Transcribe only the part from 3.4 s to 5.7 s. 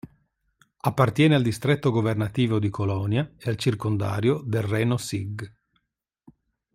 al circondario del Reno-Sieg.